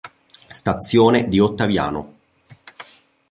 Stazione 0.49 1.27
di 1.27 1.37
Ottaviano 1.39 2.15